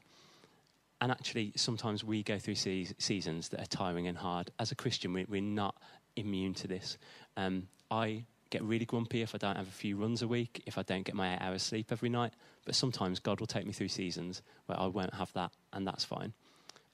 And 1.00 1.12
actually, 1.12 1.54
sometimes 1.56 2.04
we 2.04 2.22
go 2.22 2.38
through 2.38 2.56
se- 2.56 2.94
seasons 3.00 3.50
that 3.50 3.62
are 3.62 3.66
tiring 3.66 4.08
and 4.08 4.18
hard. 4.18 4.52
As 4.60 4.72
a 4.72 4.76
Christian, 4.76 5.14
we, 5.14 5.24
are 5.24 5.42
not 5.42 5.76
immune 6.16 6.54
to 6.56 6.68
this. 6.68 6.98
Um, 7.38 7.68
I 7.90 8.26
get 8.52 8.62
really 8.62 8.86
grumpy 8.86 9.22
if 9.22 9.34
I 9.34 9.40
don't 9.40 9.56
have 9.56 9.68
a 9.68 9.72
few 9.72 9.98
runs 9.98 10.22
a 10.22 10.28
week, 10.28 10.62
if 10.68 10.78
I 10.78 10.84
don't 10.84 11.04
get 11.04 11.16
my 11.16 11.34
eight 11.34 11.42
hours 11.42 11.64
sleep 11.64 11.92
every 11.92 12.10
night. 12.10 12.34
But 12.66 12.76
sometimes 12.76 13.20
God 13.20 13.40
will 13.40 13.48
take 13.48 13.66
me 13.66 13.74
through 13.74 13.88
seasons 13.88 14.44
where 14.68 14.80
I 14.80 14.86
won't 14.86 15.16
have 15.16 15.34
that, 15.34 15.52
and 15.74 15.88
that's 15.88 16.06
fine. 16.06 16.34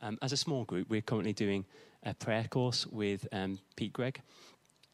Um, 0.02 0.18
as 0.22 0.32
a 0.32 0.38
small 0.38 0.64
group, 0.64 0.90
we're 0.90 1.02
currently 1.02 1.34
doing 1.34 1.66
a 2.04 2.14
prayer 2.14 2.46
course 2.50 2.88
with 2.88 3.28
um, 3.34 3.60
Pete 3.76 3.92
Greig, 3.92 4.22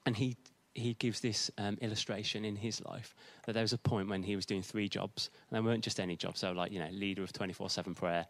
and 0.06 0.16
he 0.16 0.38
he 0.76 0.94
gives 0.96 1.20
this 1.20 1.52
um, 1.58 1.78
illustration 1.82 2.46
in 2.46 2.56
his 2.56 2.84
life 2.86 3.16
that 3.46 3.54
there 3.54 3.62
was 3.62 3.74
a 3.74 3.78
point 3.78 4.10
when 4.10 4.24
he 4.24 4.36
was 4.36 4.46
doing 4.46 4.62
three 4.62 4.90
jobs, 4.90 5.30
and 5.50 5.58
they 5.58 5.62
weren't 5.62 5.84
just 5.84 6.00
any 6.00 6.16
jobs. 6.16 6.40
So, 6.40 6.52
like 6.52 6.72
you 6.72 6.80
know, 6.80 6.90
leader 6.92 7.24
of 7.24 7.32
twenty 7.32 7.54
four 7.54 7.70
seven 7.70 7.94
prayer 7.94 8.26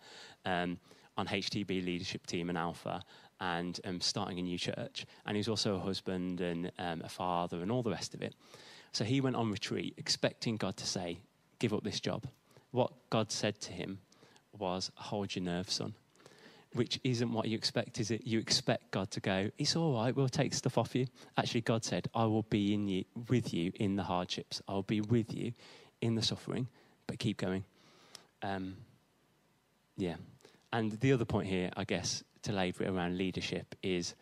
um, 0.46 0.78
on 1.18 1.28
HTB 1.28 1.86
leadership 1.86 2.26
team 2.28 2.50
and 2.50 2.58
Alpha, 2.58 3.02
and 3.40 3.80
um, 3.86 4.02
starting 4.02 4.40
a 4.40 4.42
new 4.42 4.58
church. 4.58 5.06
And 5.26 5.36
he 5.36 5.40
was 5.40 5.48
also 5.48 5.76
a 5.76 5.80
husband 5.80 6.42
and 6.42 6.72
um, 6.80 7.02
a 7.04 7.10
father 7.10 7.62
and 7.62 7.72
all 7.72 7.84
the 7.84 7.92
rest 7.92 8.14
of 8.14 8.22
it. 8.22 8.36
So 8.92 9.04
he 9.04 9.22
went 9.22 9.36
on 9.36 9.50
retreat, 9.50 9.94
expecting 9.98 10.58
God 10.58 10.78
to 10.78 10.86
say, 10.86 11.20
"Give 11.60 11.74
up 11.74 11.84
this 11.84 12.00
job." 12.00 12.28
What 12.72 12.92
God 13.10 13.32
said 13.32 13.62
to 13.62 13.72
him 13.72 14.00
was, 14.58 14.92
"Hold 14.96 15.36
your 15.36 15.46
nerve, 15.46 15.70
son." 15.70 15.94
Which 16.74 17.00
isn't 17.04 17.32
what 17.32 17.48
you 17.48 17.56
expect, 17.56 18.00
is 18.00 18.12
it? 18.12 18.26
You 18.26 18.40
expect 18.40 18.92
God 18.92 19.12
to 19.12 19.20
go, 19.20 19.50
it's 19.58 19.76
all 19.76 19.94
right, 19.96 20.16
we'll 20.16 20.30
take 20.30 20.54
stuff 20.54 20.78
off 20.78 20.96
you. 20.96 21.08
Actually, 21.38 21.62
God 21.62 21.84
said, 21.84 22.08
I 22.14 22.26
will 22.26 22.44
be 22.44 22.74
in 22.74 22.88
you, 22.88 23.06
with 23.30 23.54
you 23.54 23.72
in 23.76 23.96
the 23.96 24.04
hardships. 24.04 24.62
I'll 24.68 24.84
be 24.84 25.02
with 25.02 25.34
you 25.34 25.54
in 26.02 26.16
the 26.16 26.22
suffering, 26.22 26.68
but 27.08 27.20
keep 27.20 27.38
going. 27.38 27.64
Um, 28.42 28.76
yeah. 29.98 30.16
And 30.72 30.92
the 31.00 31.14
other 31.14 31.26
point 31.26 31.48
here, 31.48 31.72
I 31.78 31.84
guess, 31.84 32.24
to 32.44 32.52
labour 32.52 32.86
around 32.86 33.18
leadership 33.18 33.76
is 33.84 34.16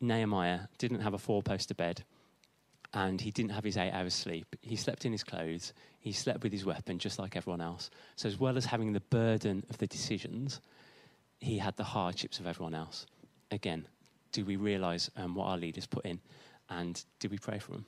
Nehemiah 0.00 0.60
didn't 0.78 1.00
have 1.00 1.14
a 1.14 1.18
four 1.18 1.42
poster 1.42 1.74
bed 1.74 2.02
and 2.92 3.20
he 3.20 3.30
didn't 3.30 3.50
have 3.50 3.64
his 3.64 3.76
eight 3.76 3.92
hours 3.92 4.14
sleep. 4.14 4.56
He 4.62 4.76
slept 4.76 5.04
in 5.04 5.12
his 5.12 5.24
clothes, 5.24 5.72
he 6.00 6.12
slept 6.12 6.42
with 6.42 6.52
his 6.52 6.64
weapon 6.64 6.98
just 6.98 7.18
like 7.18 7.36
everyone 7.36 7.60
else. 7.60 7.90
So, 8.16 8.28
as 8.28 8.38
well 8.38 8.56
as 8.56 8.64
having 8.64 8.92
the 8.92 9.00
burden 9.00 9.64
of 9.68 9.78
the 9.78 9.86
decisions, 9.86 10.60
he 11.40 11.58
had 11.58 11.76
the 11.76 11.84
hardships 11.84 12.40
of 12.40 12.46
everyone 12.46 12.74
else. 12.74 13.06
Again, 13.50 13.86
do 14.32 14.44
we 14.44 14.56
realize 14.56 15.10
um, 15.16 15.34
what 15.34 15.46
our 15.46 15.56
leaders 15.56 15.86
put 15.86 16.04
in? 16.04 16.20
And 16.68 17.02
do 17.20 17.28
we 17.28 17.38
pray 17.38 17.58
for 17.58 17.72
them? 17.72 17.86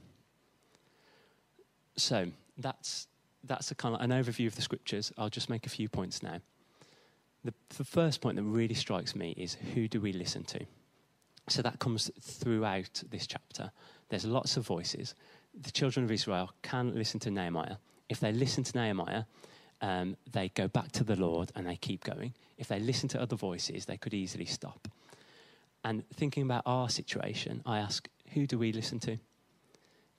So 1.97 2.27
that's, 2.57 3.09
that's 3.45 3.71
a 3.71 3.75
kind 3.75 3.95
of 3.95 4.01
an 4.01 4.11
overview 4.11 4.47
of 4.47 4.55
the 4.55 4.63
scriptures. 4.63 5.13
I'll 5.19 5.29
just 5.29 5.51
make 5.51 5.67
a 5.67 5.71
few 5.71 5.89
points 5.89 6.23
now. 6.23 6.41
The, 7.45 7.55
the 7.77 7.85
first 7.85 8.21
point 8.21 8.37
that 8.37 8.43
really 8.43 8.75
strikes 8.75 9.17
me 9.17 9.35
is 9.37 9.57
who 9.75 9.89
do 9.89 10.01
we 10.01 10.13
listen 10.13 10.45
to? 10.45 10.61
So 11.49 11.63
that 11.63 11.79
comes 11.79 12.11
throughout 12.21 13.03
this 13.11 13.27
chapter. 13.27 13.71
There's 14.11 14.25
lots 14.25 14.57
of 14.57 14.67
voices. 14.67 15.15
The 15.61 15.71
children 15.71 16.05
of 16.05 16.13
Israel 16.13 16.53
can 16.63 16.95
listen 16.95 17.21
to 17.21 17.31
Nehemiah. 17.31 17.77
If 18.09 18.21
they 18.21 18.33
listen 18.33 18.65
to 18.65 18.79
Nehemiah, 18.79 19.25
um, 19.81 20.17
they 20.31 20.49
go 20.51 20.69
back 20.69 20.93
to 20.93 21.05
the 21.05 21.17
Lord 21.17 21.53
and 21.55 21.67
they 21.67 21.77
keep 21.77 22.05
going. 22.05 22.35
If 22.57 22.69
they 22.69 22.81
listen 22.81 23.09
to 23.11 23.21
other 23.23 23.37
voices, 23.37 23.85
they 23.85 23.97
could 23.97 24.15
easily 24.15 24.45
stop. 24.45 24.89
And 25.85 26.09
thinking 26.11 26.43
about 26.43 26.63
our 26.67 26.89
situation, 26.89 27.63
I 27.65 27.79
ask, 27.79 28.09
who 28.33 28.47
do 28.47 28.59
we 28.59 28.73
listen 28.73 28.99
to? 29.01 29.19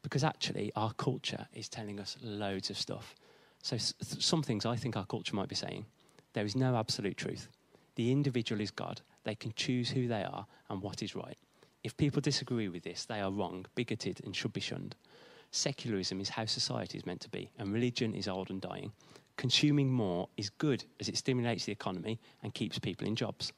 Because 0.02 0.24
actually, 0.24 0.72
our 0.76 0.94
culture 0.94 1.48
is 1.54 1.68
telling 1.68 2.00
us 2.00 2.16
loads 2.22 2.70
of 2.70 2.78
stuff. 2.78 3.14
So, 3.62 3.76
some 3.78 4.42
things 4.42 4.66
I 4.66 4.78
think 4.78 4.96
our 4.96 5.06
culture 5.06 5.36
might 5.36 5.50
be 5.50 5.56
saying 5.56 5.86
there 6.34 6.46
is 6.46 6.56
no 6.56 6.78
absolute 6.78 7.18
truth. 7.18 7.50
The 7.96 8.12
individual 8.12 8.62
is 8.62 8.72
God. 8.72 9.02
They 9.26 9.36
can 9.36 9.52
choose 9.56 9.90
who 9.90 10.08
they 10.08 10.24
are 10.24 10.46
and 10.70 10.82
what 10.82 11.04
is 11.04 11.16
right. 11.16 11.38
If 11.84 11.98
people 11.98 12.22
disagree 12.22 12.70
with 12.70 12.84
this, 12.84 13.04
they 13.06 13.20
are 13.20 13.32
wrong, 13.32 13.66
bigoted, 13.76 14.22
and 14.24 14.34
should 14.34 14.54
be 14.54 14.62
shunned. 14.62 14.96
Secularism 15.52 16.22
is 16.22 16.30
how 16.30 16.46
society 16.46 16.98
is 16.98 17.06
meant 17.06 17.22
to 17.22 17.30
be, 17.30 17.52
and 17.58 17.74
religion 17.74 18.14
is 18.14 18.28
old 18.30 18.50
and 18.50 18.62
dying 18.62 18.94
consuming 19.40 19.90
more 19.90 20.28
is 20.36 20.50
good 20.50 20.84
as 21.00 21.08
it 21.08 21.16
stimulates 21.16 21.64
the 21.64 21.72
economy 21.72 22.20
and 22.44 22.54
keeps 22.54 22.78
people 22.78 23.08
in 23.08 23.16
jobs. 23.16 23.54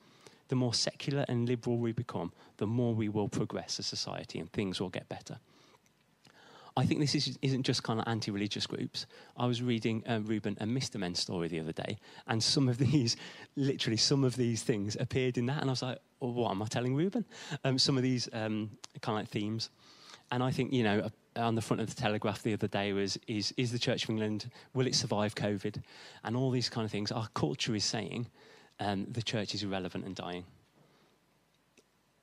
The 0.50 0.55
more 0.55 0.75
secular 0.75 1.25
and 1.27 1.50
liberal 1.50 1.77
we 1.79 1.91
become, 1.91 2.31
the 2.57 2.67
more 2.67 2.93
we 2.93 3.09
will 3.09 3.27
progress 3.27 3.79
as 3.79 3.88
society 3.88 4.38
and 4.38 4.51
things 4.53 4.79
will 4.79 4.89
get 4.89 5.09
better. 5.09 5.39
I 6.77 6.85
think 6.85 7.00
this 7.00 7.15
is, 7.15 7.38
not 7.41 7.63
just 7.63 7.81
kind 7.81 8.00
of 8.00 8.07
anti 8.07 8.29
religious 8.29 8.67
groups. 8.67 9.07
I 9.35 9.47
was 9.47 9.63
reading 9.63 10.03
uh, 10.07 10.19
Reuben 10.23 10.55
and 10.59 10.69
Mr. 10.69 10.97
Men's 10.97 11.19
story 11.19 11.47
the 11.47 11.59
other 11.59 11.73
day, 11.73 11.97
and 12.27 12.41
some 12.41 12.69
of 12.69 12.77
these, 12.85 13.17
literally, 13.55 13.97
some 13.97 14.23
of 14.23 14.35
these 14.35 14.61
things 14.61 14.95
appeared 15.00 15.39
in 15.39 15.47
that, 15.47 15.61
and 15.61 15.69
I 15.69 15.73
was 15.73 15.81
like, 15.81 15.97
well, 16.19 16.31
what 16.31 16.51
am 16.51 16.61
I 16.61 16.67
telling 16.67 16.95
Reuben? 16.95 17.25
Um, 17.63 17.79
some 17.79 17.97
of 17.97 18.03
these 18.03 18.29
um, 18.33 18.69
kind 19.01 19.17
of 19.17 19.23
like 19.23 19.29
themes. 19.29 19.71
And 20.31 20.41
I 20.41 20.51
think, 20.51 20.71
you 20.71 20.83
know, 20.83 21.09
on 21.35 21.55
the 21.55 21.61
front 21.61 21.81
of 21.81 21.93
the 21.93 22.00
Telegraph 22.00 22.43
the 22.43 22.53
other 22.53 22.67
day 22.67 22.93
was 22.93 23.17
is, 23.27 23.53
is 23.57 23.71
the 23.71 23.79
Church 23.79 24.03
of 24.03 24.09
England, 24.09 24.50
will 24.73 24.88
it 24.88 24.95
survive 24.95 25.35
COVID? 25.35 25.81
And 26.23 26.35
all 26.35 26.51
these 26.51 26.69
kind 26.69 26.85
of 26.85 26.91
things. 26.91 27.11
Our 27.11 27.27
culture 27.33 27.75
is 27.75 27.85
saying 27.85 28.27
um, 28.79 29.05
the 29.09 29.21
church 29.21 29.53
is 29.53 29.63
irrelevant 29.63 30.05
and 30.05 30.15
dying. 30.15 30.43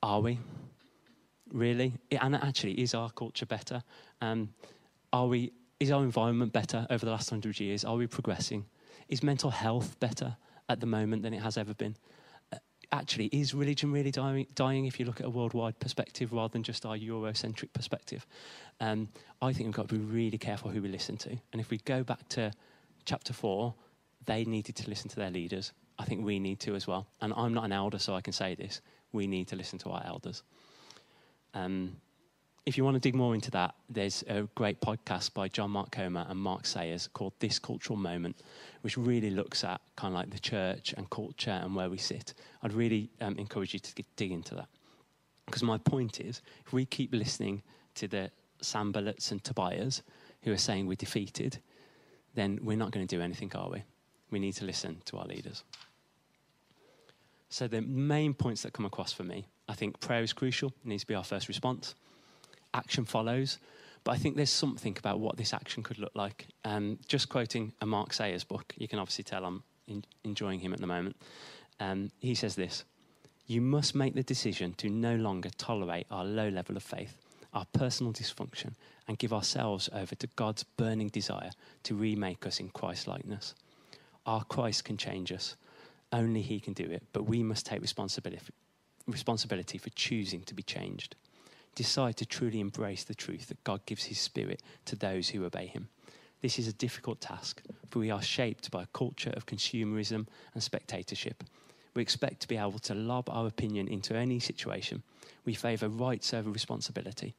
Are 0.02 0.20
we? 0.20 0.38
Really? 1.52 1.94
And 2.10 2.34
actually, 2.34 2.80
is 2.80 2.94
our 2.94 3.10
culture 3.10 3.46
better? 3.46 3.82
Um, 4.20 4.50
are 5.12 5.26
we, 5.26 5.52
is 5.80 5.90
our 5.90 6.02
environment 6.02 6.52
better 6.52 6.86
over 6.90 7.04
the 7.04 7.10
last 7.10 7.30
hundred 7.30 7.58
years? 7.58 7.84
Are 7.84 7.96
we 7.96 8.06
progressing? 8.06 8.66
Is 9.08 9.22
mental 9.22 9.50
health 9.50 9.98
better 10.00 10.36
at 10.68 10.80
the 10.80 10.86
moment 10.86 11.22
than 11.22 11.32
it 11.32 11.40
has 11.40 11.56
ever 11.56 11.74
been? 11.74 11.96
Actually, 12.92 13.26
is 13.26 13.54
religion 13.54 13.92
really 13.92 14.10
dying, 14.10 14.46
dying 14.54 14.86
if 14.86 14.98
you 14.98 15.06
look 15.06 15.20
at 15.20 15.26
a 15.26 15.30
worldwide 15.30 15.78
perspective 15.78 16.32
rather 16.32 16.52
than 16.52 16.62
just 16.62 16.86
our 16.86 16.96
Eurocentric 16.96 17.72
perspective? 17.72 18.26
Um, 18.80 19.08
I 19.42 19.52
think 19.52 19.66
we've 19.66 19.74
got 19.74 19.88
to 19.88 19.94
be 19.94 20.00
really 20.00 20.38
careful 20.38 20.70
who 20.70 20.82
we 20.82 20.88
listen 20.88 21.16
to. 21.18 21.30
And 21.52 21.60
if 21.60 21.70
we 21.70 21.78
go 21.78 22.02
back 22.02 22.28
to 22.30 22.52
chapter 23.04 23.32
4, 23.32 23.74
they 24.26 24.44
needed 24.44 24.76
to 24.76 24.88
listen 24.88 25.08
to 25.10 25.16
their 25.16 25.30
leaders. 25.30 25.72
I 25.98 26.04
think 26.04 26.24
we 26.24 26.38
need 26.38 26.60
to 26.60 26.74
as 26.74 26.86
well. 26.86 27.06
And 27.20 27.32
I'm 27.36 27.54
not 27.54 27.64
an 27.64 27.72
elder, 27.72 27.98
so 27.98 28.14
I 28.14 28.20
can 28.20 28.32
say 28.32 28.54
this. 28.54 28.80
We 29.12 29.26
need 29.26 29.48
to 29.48 29.56
listen 29.56 29.78
to 29.80 29.90
our 29.90 30.02
elders. 30.06 30.42
Um, 31.54 31.96
if 32.68 32.76
you 32.76 32.84
want 32.84 32.96
to 32.96 33.00
dig 33.00 33.14
more 33.14 33.34
into 33.34 33.50
that, 33.50 33.74
there's 33.88 34.22
a 34.28 34.42
great 34.54 34.78
podcast 34.82 35.32
by 35.32 35.48
John 35.48 35.70
Mark 35.70 35.90
Comer 35.90 36.26
and 36.28 36.38
Mark 36.38 36.66
Sayers 36.66 37.08
called 37.14 37.32
This 37.38 37.58
Cultural 37.58 37.98
Moment, 37.98 38.42
which 38.82 38.98
really 38.98 39.30
looks 39.30 39.64
at 39.64 39.80
kind 39.96 40.12
of 40.12 40.20
like 40.20 40.28
the 40.28 40.38
church 40.38 40.92
and 40.98 41.08
culture 41.08 41.58
and 41.62 41.74
where 41.74 41.88
we 41.88 41.96
sit. 41.96 42.34
I'd 42.62 42.74
really 42.74 43.08
um, 43.22 43.36
encourage 43.38 43.72
you 43.72 43.80
to 43.80 43.94
get, 43.94 44.04
dig 44.16 44.32
into 44.32 44.54
that. 44.54 44.68
Because 45.46 45.62
my 45.62 45.78
point 45.78 46.20
is, 46.20 46.42
if 46.66 46.74
we 46.74 46.84
keep 46.84 47.14
listening 47.14 47.62
to 47.94 48.06
the 48.06 48.30
Sanballats 48.62 49.30
and 49.30 49.42
Tobiahs 49.42 50.02
who 50.42 50.52
are 50.52 50.58
saying 50.58 50.86
we're 50.86 50.94
defeated, 50.94 51.56
then 52.34 52.58
we're 52.62 52.76
not 52.76 52.90
going 52.90 53.06
to 53.06 53.16
do 53.16 53.22
anything, 53.22 53.50
are 53.54 53.70
we? 53.70 53.82
We 54.30 54.40
need 54.40 54.52
to 54.56 54.66
listen 54.66 55.00
to 55.06 55.16
our 55.16 55.24
leaders. 55.26 55.64
So, 57.48 57.66
the 57.66 57.80
main 57.80 58.34
points 58.34 58.60
that 58.60 58.74
come 58.74 58.84
across 58.84 59.10
for 59.10 59.24
me 59.24 59.46
I 59.70 59.74
think 59.74 60.00
prayer 60.00 60.22
is 60.22 60.34
crucial, 60.34 60.68
it 60.68 60.86
needs 60.86 61.04
to 61.04 61.06
be 61.06 61.14
our 61.14 61.24
first 61.24 61.48
response 61.48 61.94
action 62.74 63.04
follows. 63.04 63.58
But 64.04 64.12
I 64.12 64.16
think 64.16 64.36
there's 64.36 64.50
something 64.50 64.96
about 64.98 65.20
what 65.20 65.36
this 65.36 65.52
action 65.52 65.82
could 65.82 65.98
look 65.98 66.12
like. 66.14 66.46
Um, 66.64 66.98
just 67.06 67.28
quoting 67.28 67.72
a 67.80 67.86
Mark 67.86 68.12
Sayers 68.12 68.44
book, 68.44 68.74
you 68.78 68.88
can 68.88 68.98
obviously 68.98 69.24
tell 69.24 69.44
I'm 69.44 69.62
in, 69.86 70.04
enjoying 70.24 70.60
him 70.60 70.72
at 70.72 70.80
the 70.80 70.86
moment. 70.86 71.16
Um, 71.80 72.10
he 72.20 72.34
says 72.34 72.54
this 72.54 72.84
You 73.46 73.60
must 73.60 73.94
make 73.94 74.14
the 74.14 74.22
decision 74.22 74.74
to 74.74 74.88
no 74.88 75.16
longer 75.16 75.50
tolerate 75.58 76.06
our 76.10 76.24
low 76.24 76.48
level 76.48 76.76
of 76.76 76.82
faith, 76.82 77.18
our 77.52 77.66
personal 77.72 78.12
dysfunction, 78.12 78.74
and 79.06 79.18
give 79.18 79.32
ourselves 79.32 79.88
over 79.92 80.14
to 80.14 80.26
God's 80.36 80.62
burning 80.62 81.08
desire 81.08 81.50
to 81.84 81.94
remake 81.94 82.46
us 82.46 82.60
in 82.60 82.68
Christ 82.68 83.08
likeness. 83.08 83.54
Our 84.26 84.44
Christ 84.44 84.84
can 84.84 84.96
change 84.96 85.32
us. 85.32 85.56
Only 86.12 86.42
He 86.42 86.60
can 86.60 86.72
do 86.72 86.84
it, 86.84 87.02
but 87.12 87.24
we 87.24 87.42
must 87.42 87.66
take 87.66 87.80
responsibility, 87.80 88.40
responsibility 89.06 89.78
for 89.78 89.90
choosing 89.90 90.42
to 90.42 90.54
be 90.54 90.62
changed. 90.62 91.14
Decide 91.78 92.16
to 92.16 92.26
truly 92.26 92.58
embrace 92.58 93.04
the 93.04 93.14
truth 93.14 93.46
that 93.46 93.62
God 93.62 93.86
gives 93.86 94.06
his 94.06 94.18
spirit 94.18 94.64
to 94.86 94.96
those 94.96 95.28
who 95.28 95.44
obey 95.44 95.66
him. 95.66 95.88
This 96.42 96.58
is 96.58 96.66
a 96.66 96.72
difficult 96.72 97.20
task, 97.20 97.62
for 97.88 98.00
we 98.00 98.10
are 98.10 98.20
shaped 98.20 98.68
by 98.72 98.82
a 98.82 98.88
culture 98.92 99.32
of 99.36 99.46
consumerism 99.46 100.26
and 100.54 100.60
spectatorship. 100.62 101.44
We 101.94 102.02
expect 102.02 102.40
to 102.40 102.48
be 102.48 102.56
able 102.56 102.80
to 102.80 102.96
lob 102.96 103.30
our 103.30 103.46
opinion 103.46 103.86
into 103.86 104.16
any 104.16 104.40
situation. 104.40 105.04
We 105.44 105.54
favour 105.54 105.88
rights 105.88 106.34
over 106.34 106.50
responsibility. 106.50 107.36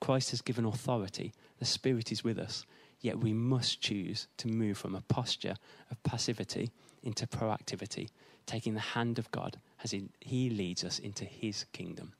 Christ 0.00 0.32
has 0.32 0.42
given 0.42 0.66
authority, 0.66 1.32
the 1.58 1.64
Spirit 1.64 2.12
is 2.12 2.22
with 2.22 2.38
us, 2.38 2.66
yet 3.00 3.18
we 3.18 3.32
must 3.32 3.80
choose 3.80 4.28
to 4.36 4.48
move 4.48 4.76
from 4.76 4.94
a 4.96 5.00
posture 5.00 5.54
of 5.90 6.02
passivity 6.02 6.70
into 7.02 7.26
proactivity, 7.26 8.10
taking 8.44 8.74
the 8.74 8.80
hand 8.80 9.18
of 9.18 9.30
God 9.30 9.56
as 9.82 9.94
He 10.20 10.50
leads 10.50 10.84
us 10.84 10.98
into 10.98 11.24
His 11.24 11.64
kingdom. 11.72 12.12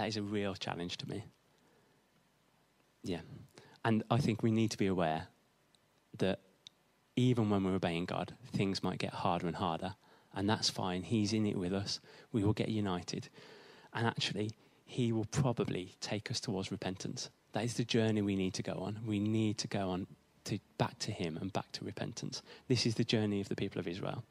That 0.00 0.08
is 0.08 0.16
a 0.16 0.22
real 0.22 0.54
challenge 0.54 0.96
to 0.96 1.10
me. 1.10 1.24
Yeah. 3.04 3.20
And 3.84 4.02
I 4.10 4.16
think 4.16 4.42
we 4.42 4.50
need 4.50 4.70
to 4.70 4.78
be 4.78 4.86
aware 4.86 5.26
that 6.16 6.38
even 7.16 7.50
when 7.50 7.64
we're 7.64 7.74
obeying 7.74 8.06
God, 8.06 8.34
things 8.50 8.82
might 8.82 8.96
get 8.96 9.12
harder 9.12 9.46
and 9.46 9.56
harder. 9.56 9.96
And 10.34 10.48
that's 10.48 10.70
fine. 10.70 11.02
He's 11.02 11.34
in 11.34 11.44
it 11.44 11.58
with 11.58 11.74
us. 11.74 12.00
We 12.32 12.42
will 12.42 12.54
get 12.54 12.70
united. 12.70 13.28
And 13.92 14.06
actually, 14.06 14.52
He 14.86 15.12
will 15.12 15.26
probably 15.26 15.96
take 16.00 16.30
us 16.30 16.40
towards 16.40 16.72
repentance. 16.72 17.28
That 17.52 17.64
is 17.64 17.74
the 17.74 17.84
journey 17.84 18.22
we 18.22 18.36
need 18.36 18.54
to 18.54 18.62
go 18.62 18.78
on. 18.80 19.00
We 19.04 19.18
need 19.18 19.58
to 19.58 19.68
go 19.68 19.90
on 19.90 20.06
to 20.44 20.58
back 20.78 20.98
to 21.00 21.12
Him 21.12 21.36
and 21.38 21.52
back 21.52 21.72
to 21.72 21.84
repentance. 21.84 22.40
This 22.68 22.86
is 22.86 22.94
the 22.94 23.04
journey 23.04 23.42
of 23.42 23.50
the 23.50 23.54
people 23.54 23.78
of 23.78 23.86
Israel. 23.86 24.24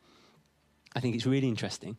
I 0.95 0.99
think 0.99 1.15
it's 1.15 1.27
really 1.27 1.47
interesting. 1.47 1.95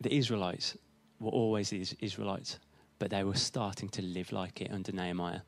The 0.00 0.14
Israelites 0.14 0.78
were 1.22 1.30
always 1.30 1.72
Israelites, 1.72 2.58
but 2.98 3.10
they 3.10 3.24
were 3.24 3.34
starting 3.34 3.88
to 3.90 4.02
live 4.02 4.32
like 4.32 4.60
it 4.60 4.70
under 4.70 4.92
Nehemiah. 4.92 5.40